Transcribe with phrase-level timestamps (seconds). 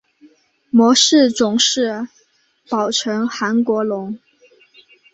[0.71, 2.07] 模式种是
[2.67, 4.17] 宝城韩国龙。